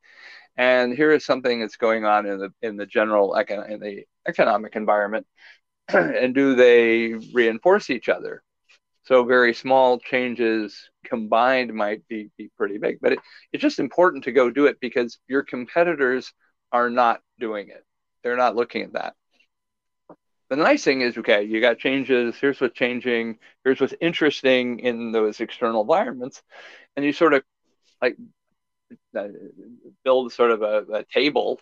and 0.57 0.95
here 0.95 1.12
is 1.12 1.26
something 1.26 1.61
that's 1.61 1.76
going 1.76 2.07
on 2.07 2.25
in 2.25 2.38
the 2.38 2.50
in 2.62 2.78
the 2.78 2.87
general 2.87 3.33
econ- 3.38 3.69
in 3.69 3.81
the 3.81 4.05
economic 4.26 4.76
environment. 4.76 5.26
And 5.93 6.35
do 6.35 6.55
they 6.55 7.12
reinforce 7.35 7.90
each 7.90 8.09
other? 8.09 8.43
So 9.02 9.23
very 9.25 9.52
small 9.52 9.99
changes 9.99 10.88
combined 11.05 11.75
might 11.75 12.09
be, 12.09 12.31
be 12.38 12.50
pretty 12.57 12.78
big 12.78 12.99
but 13.02 13.12
it, 13.12 13.19
it's 13.52 13.62
just 13.62 13.78
important 13.78 14.25
to 14.25 14.33
go 14.33 14.50
do 14.50 14.64
it 14.66 14.81
because 14.81 15.19
your 15.28 15.43
competitors 15.43 16.33
are 16.73 16.88
not 16.88 17.21
doing 17.38 17.69
it. 17.69 17.85
They're 18.23 18.38
not 18.38 18.57
looking 18.57 18.85
at 18.85 18.95
that 18.95 19.14
the 20.49 20.57
nice 20.57 20.85
thing 20.85 21.00
is 21.00 21.17
okay 21.19 21.43
you 21.43 21.61
got 21.61 21.79
changes 21.79 22.37
here's 22.37 22.61
what's 22.61 22.76
changing 22.76 23.38
here's 23.65 23.81
what's 23.81 23.95
interesting 24.00 24.79
in 24.81 25.12
those 25.12 25.41
external 25.41 25.81
environments 25.83 26.43
and 26.97 27.05
you 27.05 27.12
sort 27.12 27.35
of 27.35 27.43
like 28.00 28.17
uh, 29.17 29.29
build 30.05 30.33
sort 30.33 30.50
of 30.50 30.62
a, 30.62 30.85
a, 30.93 31.05
table 31.05 31.61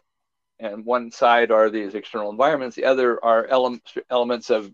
and 0.58 0.84
one 0.84 1.10
side 1.10 1.50
are 1.50 1.70
these 1.70 1.94
external 1.94 2.30
environments 2.30 2.76
the 2.76 2.84
other 2.84 3.22
are 3.24 3.46
ele- 3.46 3.78
elements 4.10 4.50
of 4.50 4.70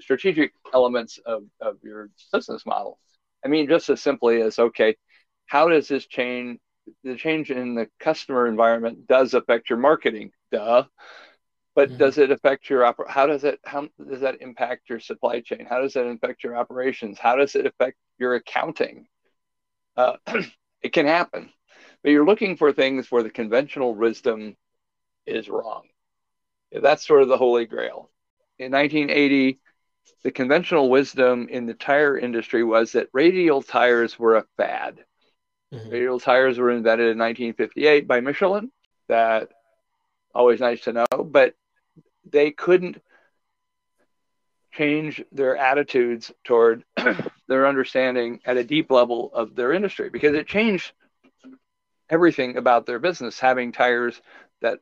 strategic 0.00 0.52
elements 0.72 1.18
of, 1.24 1.44
of 1.60 1.76
your 1.82 2.10
business 2.32 2.66
model. 2.66 2.98
I 3.44 3.48
mean 3.48 3.68
just 3.68 3.88
as 3.88 4.02
simply 4.02 4.42
as 4.42 4.58
okay 4.58 4.96
how 5.46 5.68
does 5.68 5.88
this 5.88 6.06
change 6.06 6.58
the 7.02 7.16
change 7.16 7.50
in 7.50 7.74
the 7.74 7.88
customer 7.98 8.46
environment 8.46 9.06
does 9.06 9.32
affect 9.32 9.70
your 9.70 9.78
marketing 9.78 10.32
duh 10.52 10.84
but 11.74 11.88
mm-hmm. 11.88 11.98
does 11.98 12.18
it 12.18 12.30
affect 12.30 12.70
your 12.70 12.82
oper- 12.82 13.08
how 13.08 13.26
does 13.26 13.44
it 13.44 13.58
how 13.64 13.88
does 14.08 14.20
that 14.20 14.40
impact 14.40 14.88
your 14.88 15.00
supply 15.00 15.40
chain 15.40 15.66
how 15.68 15.80
does 15.80 15.94
that 15.94 16.06
affect 16.06 16.44
your 16.44 16.56
operations 16.56 17.18
how 17.18 17.36
does 17.36 17.54
it 17.54 17.66
affect 17.66 17.96
your 18.18 18.34
accounting 18.34 19.06
uh, 19.96 20.16
it 20.82 20.92
can 20.92 21.06
happen 21.06 21.50
but 22.04 22.10
you're 22.10 22.26
looking 22.26 22.56
for 22.56 22.70
things 22.70 23.10
where 23.10 23.22
the 23.22 23.30
conventional 23.30 23.94
wisdom 23.94 24.56
is 25.26 25.48
wrong. 25.48 25.84
That's 26.70 27.06
sort 27.06 27.22
of 27.22 27.28
the 27.28 27.38
holy 27.38 27.64
grail. 27.64 28.10
In 28.58 28.72
1980, 28.72 29.58
the 30.22 30.30
conventional 30.30 30.90
wisdom 30.90 31.48
in 31.48 31.64
the 31.64 31.72
tire 31.72 32.18
industry 32.18 32.62
was 32.62 32.92
that 32.92 33.08
radial 33.14 33.62
tires 33.62 34.18
were 34.18 34.36
a 34.36 34.44
fad. 34.58 35.02
Mm-hmm. 35.72 35.88
Radial 35.88 36.20
tires 36.20 36.58
were 36.58 36.70
invented 36.70 37.06
in 37.06 37.18
1958 37.18 38.06
by 38.06 38.20
Michelin. 38.20 38.70
That 39.08 39.48
always 40.34 40.60
nice 40.60 40.82
to 40.82 40.92
know, 40.92 41.24
but 41.24 41.54
they 42.30 42.50
couldn't 42.50 43.00
change 44.72 45.22
their 45.30 45.56
attitudes 45.56 46.32
toward 46.42 46.84
their 47.48 47.66
understanding 47.66 48.40
at 48.44 48.56
a 48.56 48.64
deep 48.64 48.90
level 48.90 49.30
of 49.32 49.54
their 49.54 49.72
industry 49.72 50.10
because 50.10 50.34
it 50.34 50.46
changed 50.46 50.92
everything 52.10 52.56
about 52.56 52.86
their 52.86 52.98
business, 52.98 53.38
having 53.38 53.72
tires 53.72 54.20
that 54.60 54.80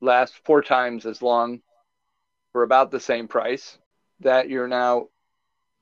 last 0.00 0.34
four 0.44 0.62
times 0.62 1.06
as 1.06 1.22
long 1.22 1.60
for 2.52 2.62
about 2.62 2.90
the 2.90 3.00
same 3.00 3.28
price. 3.28 3.78
That 4.20 4.48
you're 4.48 4.68
now, 4.68 5.08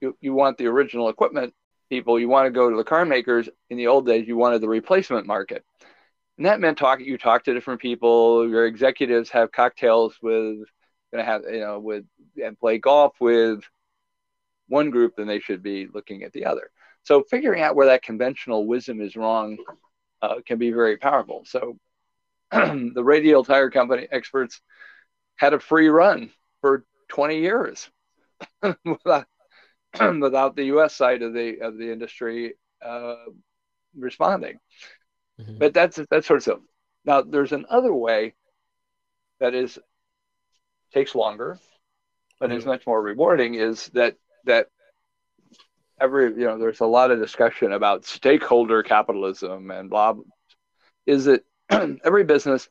you, 0.01 0.17
you 0.21 0.33
want 0.33 0.59
the 0.59 0.67
original 0.67 1.09
equipment 1.09 1.55
people, 1.91 2.19
you 2.19 2.29
want 2.29 2.47
to 2.47 2.51
go 2.51 2.71
to 2.71 2.77
the 2.77 2.85
car 2.85 3.05
makers. 3.05 3.49
In 3.69 3.77
the 3.77 3.89
old 3.89 4.07
days, 4.07 4.27
you 4.27 4.37
wanted 4.37 4.61
the 4.61 4.69
replacement 4.69 5.27
market. 5.27 5.65
And 6.37 6.47
that 6.47 6.61
meant 6.61 6.79
talk, 6.79 7.01
you 7.01 7.19
talk 7.19 7.45
to 7.45 7.55
different 7.55 7.81
people, 7.81 8.49
your 8.49 8.67
executives 8.67 9.31
have 9.31 9.53
cocktails 9.53 10.17
with, 10.23 10.59
to 11.15 11.23
have, 11.23 11.43
you 11.51 11.61
know, 11.61 11.79
with, 11.79 12.05
and 12.43 12.59
play 12.59 12.79
golf 12.79 13.15
with 13.21 13.63
one 14.69 14.91
group, 14.91 15.15
then 15.17 15.27
they 15.27 15.41
should 15.41 15.63
be 15.63 15.89
looking 15.93 16.23
at 16.23 16.33
the 16.33 16.47
other. 16.47 16.71
So 17.03 17.23
figuring 17.23 17.63
out 17.63 17.77
where 17.77 17.89
that 17.89 18.03
conventional 18.03 18.67
wisdom 18.67 19.01
is 19.01 19.17
wrong 19.17 19.59
uh, 20.23 20.37
can 20.47 20.59
be 20.59 20.71
very 20.71 20.97
powerful. 20.97 21.43
So 21.45 21.79
the 22.53 23.03
radial 23.03 23.45
tire 23.45 23.71
company 23.71 24.07
experts 24.11 24.61
had 25.37 25.53
a 25.53 25.61
free 25.61 25.89
run 25.89 26.31
for 26.61 26.85
20 27.09 27.41
years 27.41 27.91
without, 28.85 29.27
without 30.21 30.57
the 30.57 30.65
U.S. 30.67 30.95
side 30.95 31.23
of 31.23 31.35
the 31.35 31.61
of 31.61 31.77
the 31.77 31.93
industry 31.93 32.55
uh, 32.85 33.17
responding. 33.97 34.59
Mm-hmm. 35.41 35.59
But 35.59 35.75
that's 35.75 35.99
that's 36.11 36.27
sort 36.27 36.47
of 36.47 36.61
now. 37.05 37.23
There's 37.23 37.53
another 37.53 37.95
way 37.95 38.35
that 39.41 39.55
is 39.55 39.79
takes 40.93 41.15
longer, 41.15 41.59
but 42.39 42.51
mm-hmm. 42.51 42.59
is 42.59 42.67
much 42.67 42.87
more 42.87 43.01
rewarding. 43.01 43.55
Is 43.55 43.87
that 43.95 44.17
that 44.45 44.69
every 46.03 46.27
you 46.33 46.45
know 46.45 46.59
there's 46.59 46.81
a 46.81 46.87
lot 46.87 47.11
of 47.11 47.21
discussion 47.21 47.73
about 47.73 48.05
stakeholder 48.05 48.83
capitalism 48.83 49.71
and 49.71 49.89
blah 49.89 50.15
is 51.07 51.27
that 51.27 51.45
every 52.05 52.25
business 52.25 52.69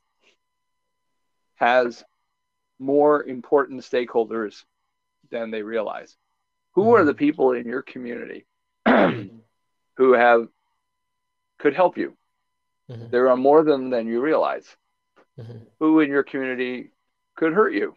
has 1.55 2.03
more 2.77 3.23
important 3.23 3.81
stakeholders 3.81 4.63
than 5.29 5.49
they 5.49 5.63
realize 5.63 6.17
who 6.73 6.81
mm-hmm. 6.83 7.01
are 7.01 7.05
the 7.05 7.13
people 7.13 7.53
in 7.53 7.65
your 7.65 7.81
community 7.81 8.45
who 8.85 10.13
have 10.13 10.47
could 11.57 11.73
help 11.73 11.97
you 11.97 12.17
mm-hmm. 12.89 13.09
there 13.09 13.29
are 13.29 13.37
more 13.37 13.63
than 13.63 13.89
than 13.89 14.07
you 14.07 14.21
realize 14.21 14.65
mm-hmm. 15.39 15.57
who 15.79 15.99
in 15.99 16.09
your 16.09 16.23
community 16.23 16.91
could 17.35 17.53
hurt 17.53 17.73
you 17.73 17.95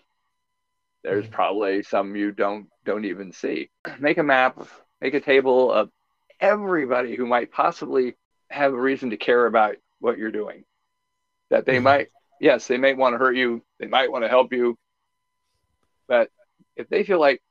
there's 1.03 1.25
mm-hmm. 1.25 1.35
probably 1.35 1.83
some 1.83 2.17
you 2.17 2.33
don't 2.33 2.67
don't 2.85 3.05
even 3.05 3.33
see 3.33 3.71
make 3.99 4.19
a 4.19 4.23
map 4.23 4.59
make 5.01 5.15
a 5.15 5.21
table 5.21 5.71
of 5.71 5.91
everybody 6.41 7.15
who 7.15 7.27
might 7.27 7.53
possibly 7.53 8.15
have 8.51 8.73
a 8.73 8.81
reason 8.81 9.11
to 9.11 9.17
care 9.17 9.47
about 9.47 9.77
what 9.99 10.19
you're 10.19 10.31
doing. 10.31 10.65
That 11.51 11.67
they 11.67 11.77
mm-hmm. 11.77 11.85
might, 11.85 12.09
yes, 12.41 12.67
they 12.67 12.79
may 12.79 12.95
want 12.95 13.15
to 13.15 13.19
hurt 13.19 13.37
you, 13.37 13.63
they 13.79 13.87
might 13.87 14.11
want 14.11 14.25
to 14.25 14.29
help 14.29 14.53
you, 14.53 14.77
but 16.09 16.31
if 16.77 16.89
they 16.89 17.05
feel 17.05 17.21
like 17.21 17.43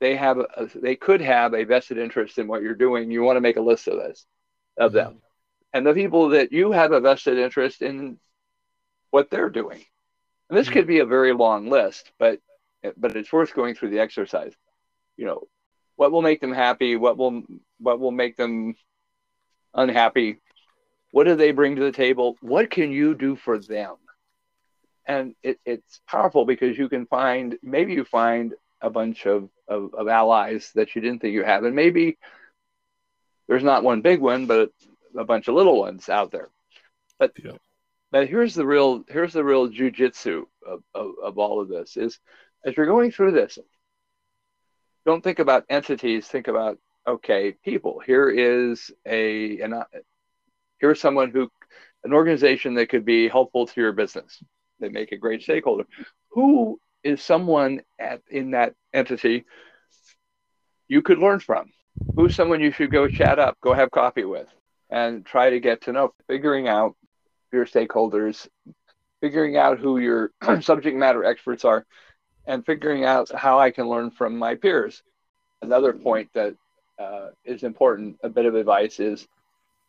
they 0.00 0.16
have, 0.16 0.38
a, 0.38 0.68
they 0.74 0.96
could 0.96 1.20
have 1.20 1.54
a 1.54 1.64
vested 1.64 1.98
interest 1.98 2.38
in 2.38 2.46
what 2.46 2.62
you're 2.62 2.74
doing, 2.74 3.10
you 3.10 3.22
want 3.22 3.36
to 3.36 3.42
make 3.42 3.56
a 3.56 3.62
list 3.62 3.88
of 3.88 3.98
this, 3.98 4.26
of 4.78 4.92
mm-hmm. 4.92 4.96
them, 4.96 5.22
and 5.72 5.86
the 5.86 5.94
people 5.94 6.30
that 6.30 6.52
you 6.52 6.72
have 6.72 6.92
a 6.92 7.00
vested 7.00 7.38
interest 7.38 7.82
in 7.82 8.18
what 9.10 9.30
they're 9.30 9.50
doing. 9.50 9.84
And 10.48 10.58
this 10.58 10.66
mm-hmm. 10.66 10.74
could 10.74 10.86
be 10.86 10.98
a 10.98 11.06
very 11.06 11.32
long 11.32 11.68
list, 11.68 12.10
but 12.18 12.40
but 12.96 13.16
it's 13.16 13.32
worth 13.32 13.54
going 13.54 13.74
through 13.74 13.90
the 13.90 14.00
exercise. 14.00 14.54
You 15.16 15.26
know, 15.26 15.48
what 16.00 16.12
will 16.12 16.22
make 16.22 16.40
them 16.40 16.54
happy 16.54 16.96
what 16.96 17.18
will 17.18 17.42
what 17.78 18.00
will 18.00 18.10
make 18.10 18.34
them 18.38 18.74
unhappy 19.74 20.38
what 21.10 21.24
do 21.24 21.34
they 21.34 21.52
bring 21.52 21.76
to 21.76 21.82
the 21.82 21.92
table 21.92 22.38
what 22.40 22.70
can 22.70 22.90
you 22.90 23.14
do 23.14 23.36
for 23.36 23.58
them 23.58 23.96
and 25.04 25.34
it, 25.42 25.60
it's 25.66 26.00
powerful 26.08 26.46
because 26.46 26.78
you 26.78 26.88
can 26.88 27.04
find 27.04 27.58
maybe 27.62 27.92
you 27.92 28.02
find 28.02 28.54
a 28.80 28.88
bunch 28.88 29.26
of, 29.26 29.50
of, 29.68 29.92
of 29.92 30.08
allies 30.08 30.70
that 30.74 30.94
you 30.94 31.02
didn't 31.02 31.20
think 31.20 31.34
you 31.34 31.44
had 31.44 31.64
and 31.64 31.76
maybe 31.76 32.16
there's 33.46 33.62
not 33.62 33.84
one 33.84 34.00
big 34.00 34.20
one 34.20 34.46
but 34.46 34.70
a 35.16 35.24
bunch 35.24 35.48
of 35.48 35.54
little 35.54 35.78
ones 35.78 36.08
out 36.08 36.30
there. 36.30 36.48
But 37.18 37.32
yeah. 37.42 37.52
but 38.10 38.28
here's 38.28 38.54
the 38.54 38.66
real 38.66 39.04
here's 39.08 39.32
the 39.32 39.44
real 39.44 39.68
jujitsu 39.68 40.44
of, 40.66 40.82
of, 40.94 41.12
of 41.22 41.38
all 41.38 41.60
of 41.60 41.68
this 41.68 41.96
is 41.96 42.18
as 42.64 42.76
you're 42.76 42.86
going 42.86 43.10
through 43.10 43.32
this 43.32 43.58
don't 45.06 45.22
think 45.22 45.38
about 45.38 45.64
entities 45.68 46.26
think 46.26 46.48
about 46.48 46.78
okay 47.06 47.52
people. 47.64 48.00
Here 48.04 48.28
is 48.28 48.90
a 49.06 49.60
an, 49.60 49.72
uh, 49.72 49.84
here's 50.78 51.00
someone 51.00 51.30
who 51.30 51.50
an 52.04 52.12
organization 52.12 52.74
that 52.74 52.88
could 52.88 53.04
be 53.04 53.28
helpful 53.28 53.66
to 53.66 53.80
your 53.80 53.92
business. 53.92 54.42
They 54.78 54.88
make 54.88 55.12
a 55.12 55.18
great 55.18 55.42
stakeholder. 55.42 55.84
Who 56.30 56.80
is 57.02 57.22
someone 57.22 57.82
at 57.98 58.22
in 58.30 58.52
that 58.52 58.74
entity 58.92 59.44
you 60.88 61.02
could 61.02 61.18
learn 61.18 61.40
from? 61.40 61.70
Who's 62.14 62.34
someone 62.34 62.60
you 62.60 62.72
should 62.72 62.90
go 62.90 63.08
chat 63.08 63.38
up 63.38 63.58
go 63.60 63.72
have 63.72 63.90
coffee 63.90 64.24
with 64.24 64.48
and 64.90 65.24
try 65.24 65.50
to 65.50 65.60
get 65.60 65.82
to 65.82 65.92
know 65.92 66.12
figuring 66.26 66.68
out 66.68 66.94
your 67.52 67.64
stakeholders 67.64 68.48
figuring 69.20 69.56
out 69.56 69.78
who 69.78 69.98
your 69.98 70.32
subject 70.60 70.96
matter 70.96 71.24
experts 71.24 71.64
are 71.64 71.86
and 72.46 72.64
figuring 72.64 73.04
out 73.04 73.30
how 73.34 73.58
I 73.58 73.70
can 73.70 73.88
learn 73.88 74.10
from 74.10 74.36
my 74.36 74.54
peers. 74.54 75.02
Another 75.62 75.92
point 75.92 76.30
that 76.34 76.54
uh, 76.98 77.28
is 77.44 77.62
important, 77.62 78.18
a 78.22 78.28
bit 78.28 78.46
of 78.46 78.54
advice 78.54 78.98
is, 78.98 79.28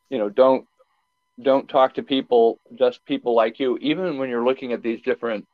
you 0.10 0.18
know, 0.18 0.30
don't 0.30 0.66
don't 1.42 1.68
talk 1.68 1.96
to 1.96 2.04
people, 2.04 2.60
just 2.76 3.04
people 3.06 3.34
like 3.34 3.60
you, 3.60 3.78
even 3.82 4.18
when 4.18 4.30
you're 4.30 4.46
looking 4.46 4.74
at 4.74 4.84
these 4.84 5.02
different 5.02 5.48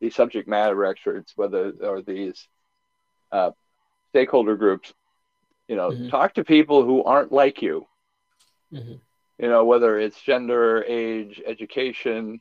these 0.00 0.14
subject 0.14 0.48
matter 0.48 0.84
experts, 0.84 1.32
whether 1.36 1.72
or 1.82 2.02
these 2.02 2.48
uh, 3.32 3.50
stakeholder 4.10 4.56
groups, 4.56 4.92
you 5.68 5.76
know, 5.76 5.90
mm-hmm. 5.90 6.08
talk 6.08 6.34
to 6.34 6.44
people 6.44 6.84
who 6.84 7.02
aren't 7.04 7.32
like 7.32 7.62
you. 7.62 7.86
Mm-hmm. 8.72 8.94
You 9.38 9.48
know, 9.48 9.64
whether 9.64 9.98
it's 9.98 10.20
gender, 10.20 10.82
age, 10.84 11.40
education, 11.46 12.40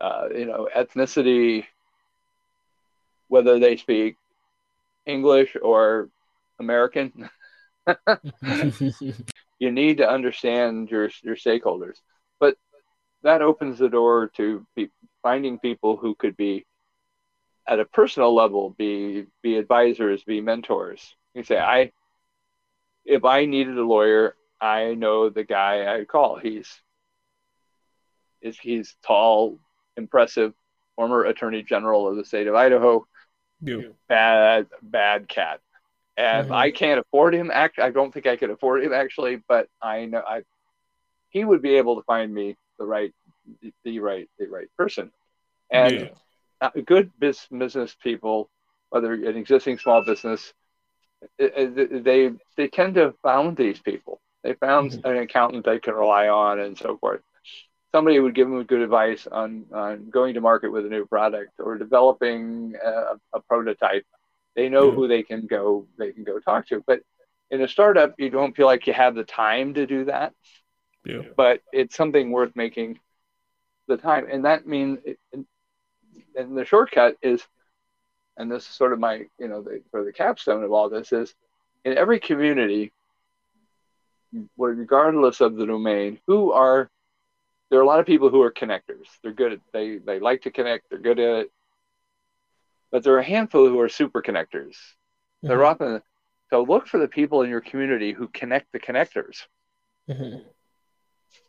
uh, 0.00 0.28
you 0.34 0.46
know, 0.46 0.68
ethnicity, 0.74 1.64
whether 3.28 3.58
they 3.58 3.76
speak 3.76 4.16
English 5.06 5.56
or 5.60 6.08
American. 6.58 7.28
you 9.58 9.72
need 9.72 9.98
to 9.98 10.08
understand 10.08 10.90
your 10.90 11.10
your 11.22 11.36
stakeholders, 11.36 11.96
but 12.38 12.56
that 13.22 13.42
opens 13.42 13.78
the 13.78 13.88
door 13.88 14.30
to 14.36 14.66
be, 14.76 14.90
finding 15.22 15.58
people 15.58 15.96
who 15.96 16.14
could 16.14 16.36
be 16.36 16.64
at 17.66 17.80
a 17.80 17.84
personal 17.84 18.34
level 18.34 18.70
be 18.70 19.26
be 19.42 19.56
advisors 19.56 20.24
be 20.24 20.40
mentors 20.40 21.14
you 21.34 21.42
say 21.42 21.58
i 21.58 21.90
if 23.04 23.24
i 23.24 23.44
needed 23.44 23.76
a 23.78 23.84
lawyer 23.84 24.34
i 24.60 24.94
know 24.94 25.28
the 25.28 25.44
guy 25.44 26.00
i 26.00 26.04
call. 26.04 26.36
He's 26.36 26.68
is 28.40 28.58
he's 28.58 28.96
tall 29.04 29.58
impressive 29.96 30.54
former 30.96 31.24
attorney 31.24 31.62
general 31.62 32.08
of 32.08 32.16
the 32.16 32.24
state 32.24 32.46
of 32.46 32.54
idaho. 32.54 33.06
Bad 34.08 34.66
bad 34.82 35.28
cat. 35.28 35.60
And 36.16 36.46
mm-hmm. 36.46 36.54
i 36.54 36.70
can't 36.70 37.00
afford 37.00 37.34
him 37.34 37.50
act 37.52 37.78
i 37.78 37.90
don't 37.90 38.12
think 38.12 38.26
i 38.26 38.36
could 38.36 38.50
afford 38.50 38.82
him 38.84 38.92
actually 38.92 39.42
but 39.48 39.68
i 39.80 40.04
know 40.04 40.22
i 40.26 40.42
he 41.30 41.44
would 41.44 41.62
be 41.62 41.76
able 41.76 41.96
to 41.96 42.02
find 42.02 42.34
me 42.34 42.56
the 42.78 42.84
right 42.84 43.14
the 43.84 44.00
right 44.00 44.28
the 44.38 44.46
right 44.46 44.68
person. 44.76 45.10
And 45.70 45.92
yeah. 45.92 46.08
Uh, 46.62 46.68
good 46.84 47.10
business 47.18 47.96
people 48.02 48.50
whether 48.90 49.14
an 49.14 49.36
existing 49.36 49.78
small 49.78 50.04
business 50.04 50.52
they 51.38 52.32
they 52.56 52.68
tend 52.68 52.96
to 52.96 53.14
found 53.22 53.56
these 53.56 53.78
people 53.80 54.20
they 54.42 54.54
found 54.54 54.92
mm-hmm. 54.92 55.06
an 55.06 55.16
accountant 55.18 55.64
they 55.64 55.78
can 55.78 55.94
rely 55.94 56.28
on 56.28 56.60
and 56.60 56.76
so 56.78 56.96
forth. 56.98 57.20
Somebody 57.92 58.20
would 58.20 58.34
give 58.34 58.48
them 58.48 58.62
good 58.64 58.82
advice 58.82 59.26
on, 59.26 59.66
on 59.72 60.10
going 60.10 60.34
to 60.34 60.40
market 60.40 60.70
with 60.70 60.86
a 60.86 60.88
new 60.88 61.06
product 61.06 61.52
or 61.58 61.76
developing 61.76 62.74
a, 62.82 63.16
a 63.32 63.40
prototype. 63.40 64.06
They 64.54 64.68
know 64.68 64.90
who 64.90 65.08
they 65.08 65.22
can 65.22 65.46
go 65.46 65.86
they 65.98 66.12
can 66.12 66.24
go 66.24 66.38
talk 66.38 66.68
to. 66.68 66.82
But 66.86 67.00
in 67.50 67.60
a 67.62 67.68
startup 67.68 68.14
you 68.18 68.30
don't 68.30 68.56
feel 68.56 68.66
like 68.66 68.86
you 68.86 68.92
have 68.92 69.14
the 69.14 69.24
time 69.24 69.74
to 69.74 69.86
do 69.86 70.04
that. 70.04 70.34
Yeah. 71.04 71.22
but 71.34 71.62
it's 71.72 71.96
something 71.96 72.30
worth 72.30 72.54
making 72.54 73.00
the 73.88 73.96
time. 73.96 74.26
And 74.30 74.44
that 74.44 74.66
means 74.66 74.98
and 76.36 76.56
the 76.56 76.64
shortcut 76.64 77.16
is 77.22 77.42
and 78.36 78.50
this 78.50 78.62
is 78.62 78.68
sort 78.68 78.92
of 78.92 78.98
my 78.98 79.24
you 79.38 79.48
know 79.48 79.62
the 79.62 79.82
for 79.90 80.04
the 80.04 80.12
capstone 80.12 80.62
of 80.62 80.72
all 80.72 80.88
this 80.88 81.12
is 81.12 81.34
in 81.84 81.96
every 81.96 82.20
community 82.20 82.92
regardless 84.56 85.40
of 85.40 85.56
the 85.56 85.66
domain 85.66 86.18
who 86.26 86.52
are 86.52 86.90
there 87.70 87.78
are 87.78 87.82
a 87.82 87.86
lot 87.86 88.00
of 88.00 88.06
people 88.06 88.30
who 88.30 88.42
are 88.42 88.52
connectors 88.52 89.06
they're 89.22 89.32
good 89.32 89.52
at 89.52 89.60
they 89.72 89.98
they 89.98 90.20
like 90.20 90.42
to 90.42 90.50
connect 90.50 90.88
they're 90.90 90.98
good 90.98 91.18
at 91.18 91.40
it 91.40 91.52
but 92.90 93.02
there 93.02 93.14
are 93.14 93.18
a 93.18 93.24
handful 93.24 93.68
who 93.68 93.80
are 93.80 93.88
super 93.88 94.22
connectors 94.22 94.76
mm-hmm. 94.76 95.48
they're 95.48 95.64
often 95.64 96.00
so 96.50 96.62
look 96.62 96.86
for 96.86 96.98
the 96.98 97.08
people 97.08 97.42
in 97.42 97.50
your 97.50 97.60
community 97.60 98.12
who 98.12 98.28
connect 98.28 98.70
the 98.72 98.80
connectors 98.80 99.46
mm-hmm 100.08 100.38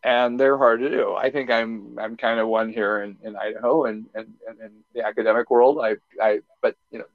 and 0.03 0.39
they're 0.39 0.57
hard 0.57 0.79
to 0.81 0.89
do. 0.89 1.13
I 1.15 1.31
think 1.31 1.49
I'm 1.49 1.97
I'm 1.99 2.17
kind 2.17 2.39
of 2.39 2.47
one 2.47 2.71
here 2.71 3.03
in, 3.03 3.17
in 3.23 3.35
Idaho 3.35 3.85
and, 3.85 4.07
and, 4.13 4.33
and 4.47 4.59
in 4.59 4.71
the 4.93 5.05
academic 5.05 5.49
world. 5.49 5.79
I 5.83 5.95
I 6.21 6.39
but 6.61 6.75
you 6.89 6.99
know, 6.99 7.05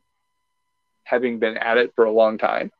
having 1.05 1.39
been 1.39 1.57
at 1.57 1.79
it 1.79 1.93
for 1.95 2.05
a 2.05 2.13
long 2.13 2.39
time, 2.39 2.71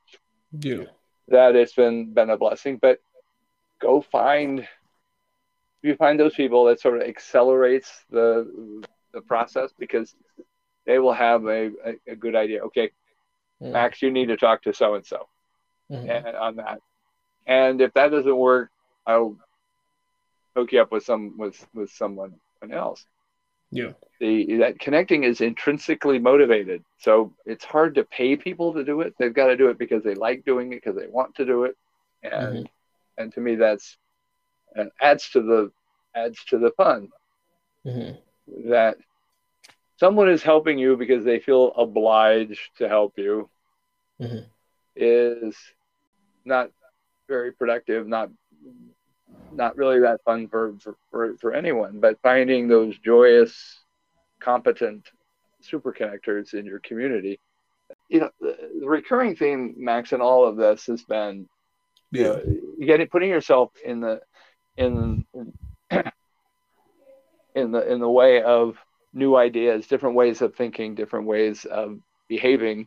yeah. 0.59 0.85
That 1.29 1.57
it's 1.57 1.75
been 1.75 2.13
been 2.13 2.31
a 2.31 2.37
blessing. 2.37 2.79
But 2.81 3.01
go 3.81 4.01
find 4.01 4.67
you 5.83 5.95
find 5.97 6.19
those 6.19 6.35
people 6.35 6.65
that 6.65 6.81
sort 6.81 7.01
of 7.01 7.09
accelerates 7.09 8.05
the 8.11 8.83
the 9.13 9.21
process 9.21 9.71
because 9.79 10.15
they 10.85 10.99
will 10.99 11.13
have 11.13 11.45
a, 11.47 11.71
a, 11.85 12.13
a 12.13 12.17
good 12.17 12.37
idea. 12.37 12.63
Okay. 12.65 12.91
Max, 13.61 14.03
you 14.03 14.11
need 14.11 14.27
to 14.27 14.37
talk 14.37 14.63
to 14.63 14.75
so 14.75 14.93
mm-hmm. 15.91 15.95
and 15.95 16.27
so 16.27 16.39
on 16.39 16.57
that. 16.57 16.81
And 17.47 17.81
if 17.81 17.95
that 17.95 18.11
doesn't 18.11 18.37
work, 18.37 18.71
I'll 19.07 19.37
hook 20.55 20.73
you 20.73 20.81
up 20.83 20.93
with 20.93 21.05
some 21.05 21.39
with 21.39 21.67
with 21.75 21.91
someone 21.91 22.35
else. 22.71 23.07
Yeah. 23.77 23.93
The 24.21 24.57
that 24.59 24.79
connecting 24.79 25.25
is 25.25 25.43
intrinsically 25.43 26.19
motivated. 26.19 26.83
So 26.99 27.35
it's 27.45 27.65
hard 27.65 27.97
to 27.97 28.05
pay 28.05 28.35
people 28.37 28.73
to 28.73 28.85
do 28.85 29.03
it. 29.03 29.15
They've 29.19 29.35
got 29.35 29.49
to 29.49 29.57
do 29.57 29.69
it 29.69 29.79
because 29.79 30.03
they 30.03 30.15
like 30.15 30.45
doing 30.45 30.73
it, 30.73 30.83
because 30.83 30.97
they 30.97 31.07
want 31.07 31.35
to 31.37 31.45
do 31.45 31.65
it. 31.65 31.77
And 32.23 32.33
mm-hmm. 32.33 32.63
and 33.19 33.33
to 33.35 33.41
me 33.41 33.57
that's 33.57 33.99
and 34.75 34.91
adds 35.01 35.29
to 35.31 35.43
the 35.43 35.71
adds 36.15 36.43
to 36.47 36.59
the 36.59 36.71
fun. 36.71 37.09
Mm-hmm. 37.85 38.71
That 38.71 38.97
someone 40.01 40.31
is 40.31 40.43
helping 40.43 40.79
you 40.79 40.97
because 40.97 41.25
they 41.25 41.39
feel 41.39 41.73
obliged 41.77 42.71
to 42.79 42.89
help 42.89 43.19
you 43.19 43.51
mm-hmm. 44.21 44.45
is 44.95 45.55
not 46.47 46.71
very 47.29 47.53
productive, 47.53 48.07
not 48.07 48.31
not 49.53 49.77
really 49.77 50.01
that 50.01 50.23
fun 50.25 50.49
for, 50.49 50.75
for, 51.11 51.37
for, 51.39 51.53
anyone, 51.53 52.01
but 52.01 52.21
finding 52.23 52.69
those 52.69 52.99
joyous, 52.99 53.81
competent 54.41 55.09
super 55.61 55.93
connectors 55.93 56.55
in 56.55 56.65
your 56.65 56.81
community. 56.81 57.41
You 58.09 58.21
know, 58.21 58.31
the, 58.41 58.57
the 58.81 58.87
recurring 58.87 59.37
theme, 59.37 59.75
Max, 59.79 60.13
in 60.13 60.21
all 60.21 60.47
of 60.47 60.57
this 60.57 60.87
has 60.87 61.03
been, 61.03 61.49
yeah. 62.13 62.37
you 62.47 62.75
know, 62.79 62.87
getting 62.87 63.07
putting 63.09 63.31
yourself 63.31 63.71
in 63.85 64.01
the 64.01 64.21
in 64.77 65.25
in 67.55 67.73
the 67.73 67.93
in 67.93 68.01
the 68.01 68.11
way 68.11 68.43
of 68.43 68.77
new 69.13 69.37
ideas, 69.37 69.87
different 69.87 70.15
ways 70.15 70.43
of 70.43 70.55
thinking, 70.55 70.95
different 70.95 71.27
ways 71.27 71.65
of 71.65 71.99
behaving, 72.29 72.87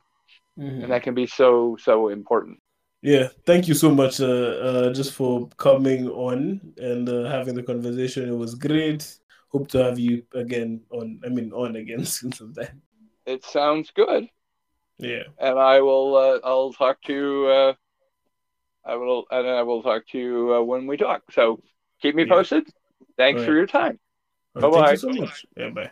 mm-hmm. 0.57 0.83
and 0.83 0.91
that 0.91 1.03
can 1.03 1.13
be 1.13 1.25
so 1.25 1.77
so 1.81 2.09
important. 2.09 2.59
Yeah, 3.01 3.29
thank 3.45 3.69
you 3.69 3.75
so 3.75 3.95
much, 3.95 4.19
uh, 4.19 4.25
uh, 4.25 4.93
just 4.93 5.13
for 5.13 5.47
coming 5.55 6.09
on 6.09 6.59
and 6.77 7.07
uh, 7.07 7.29
having 7.29 7.55
the 7.55 7.63
conversation. 7.63 8.27
It 8.27 8.35
was 8.35 8.55
great. 8.55 9.19
Hope 9.49 9.69
to 9.69 9.81
have 9.83 9.97
you 9.97 10.23
again 10.33 10.81
on. 10.91 11.21
I 11.25 11.29
mean, 11.29 11.53
on 11.53 11.77
again 11.77 12.03
soon 12.15 12.33
sometime. 12.33 12.81
It 13.25 13.45
sounds 13.45 13.91
good. 13.95 14.27
Yeah. 14.97 15.23
And 15.39 15.57
I 15.57 15.79
will. 15.79 16.15
Uh, 16.17 16.39
I'll 16.43 16.73
talk 16.73 17.01
to 17.03 17.13
you. 17.13 17.47
Uh, 17.47 17.73
I 18.83 18.95
will, 18.95 19.25
and 19.31 19.47
I 19.47 19.61
will 19.61 19.81
talk 19.81 20.05
to 20.09 20.17
you 20.17 20.55
uh, 20.55 20.61
when 20.61 20.85
we 20.85 20.97
talk. 20.97 21.23
So 21.31 21.61
keep 22.01 22.15
me 22.15 22.23
yeah. 22.23 22.33
posted. 22.33 22.67
Thanks 23.17 23.39
right. 23.39 23.47
for 23.47 23.53
your 23.53 23.67
time. 23.67 23.97
Right, 24.55 24.61
bye 24.61 24.69
bye. 24.69 24.95
Thank 24.95 25.03
you 25.03 25.13
so 25.13 25.21
much. 25.21 25.45
Yeah. 25.55 25.69
Bye. 25.69 25.91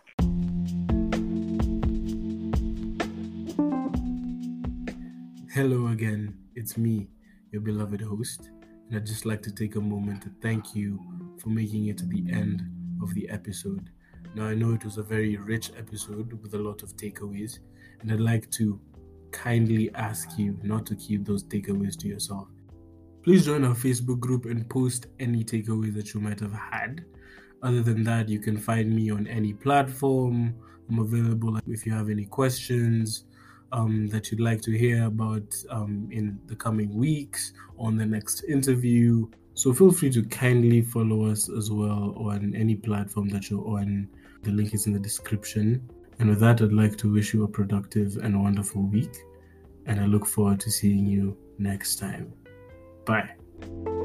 Hello 5.54 5.88
again 5.88 6.47
it's 6.58 6.76
me, 6.76 7.08
your 7.52 7.62
beloved 7.62 8.02
host, 8.02 8.50
and 8.88 8.98
I'd 8.98 9.06
just 9.06 9.28
like 9.28 9.44
to 9.44 9.52
take 9.52 9.76
a 9.76 9.80
moment 9.80 10.24
to 10.24 10.32
thank 10.42 10.76
you 10.76 11.00
for 11.40 11.50
making 11.50 11.86
it 11.86 12.00
to 12.00 12.06
the 12.08 12.26
end 12.32 12.64
of 13.00 13.14
the 13.14 13.30
episode. 13.30 13.92
Now, 14.34 14.48
I 14.48 14.56
know 14.56 14.74
it 14.74 14.84
was 14.84 14.98
a 14.98 15.04
very 15.04 15.38
rich 15.38 15.70
episode 15.78 16.34
with 16.42 16.56
a 16.56 16.58
lot 16.58 16.82
of 16.82 16.98
takeaways, 16.98 17.60
and 18.02 18.12
I'd 18.12 18.20
like 18.20 18.50
to 18.52 18.82
kindly 19.32 19.92
ask 19.94 20.30
you 20.40 20.58
not 20.64 20.88
to 20.88 20.96
keep 20.96 21.26
those 21.26 21.44
takeaways 21.44 21.96
to 22.00 22.08
yourself. 22.08 22.48
Please 23.24 23.46
join 23.46 23.64
our 23.64 23.76
Facebook 23.76 24.20
group 24.20 24.46
and 24.46 24.68
post 24.68 25.06
any 25.20 25.44
takeaways 25.44 25.94
that 25.94 26.16
you 26.16 26.20
might 26.20 26.40
have 26.40 26.54
had. 26.54 27.06
Other 27.62 27.84
than 27.84 28.04
that, 28.06 28.30
you 28.30 28.40
can 28.40 28.58
find 28.58 28.96
me 28.96 29.12
on 29.12 29.28
any 29.28 29.54
platform. 29.54 30.56
I'm 30.90 31.00
available 31.00 31.60
if 31.68 31.86
you 31.86 31.92
have 31.94 32.10
any 32.10 32.26
questions 32.26 33.26
um, 33.72 34.08
that 34.10 34.32
you'd 34.32 34.40
like 34.40 34.62
to 34.62 34.72
hear 34.72 35.06
about 35.06 35.56
um, 35.70 36.08
in 36.12 36.40
the 36.48 36.56
coming 36.56 36.94
weeks 36.96 37.54
on 37.78 37.98
the 37.98 38.06
next 38.06 38.44
interview. 38.44 39.28
So 39.54 39.74
feel 39.74 39.92
free 39.92 40.12
to 40.12 40.24
kindly 40.24 40.82
follow 40.82 41.26
us 41.26 41.50
as 41.50 41.72
well 41.72 42.14
on 42.18 42.54
any 42.56 42.76
platform 42.76 43.30
that 43.30 43.50
you're 43.50 43.68
on. 43.68 44.08
The 44.44 44.52
link 44.52 44.74
is 44.74 44.86
in 44.86 44.94
the 44.94 45.00
description. 45.00 45.90
And 46.20 46.30
with 46.30 46.40
that, 46.40 46.62
I'd 46.62 46.72
like 46.72 46.98
to 46.98 47.12
wish 47.12 47.34
you 47.34 47.44
a 47.44 47.48
productive 47.48 48.18
and 48.18 48.42
wonderful 48.42 48.84
week. 48.84 49.16
And 49.86 50.00
I 50.00 50.06
look 50.06 50.26
forward 50.26 50.60
to 50.62 50.72
seeing 50.72 51.06
you 51.06 51.38
next 51.58 51.98
time. 51.98 52.34
Bye. 53.06 53.97